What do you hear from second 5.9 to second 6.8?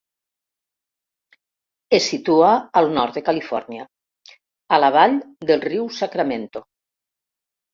Sacramento.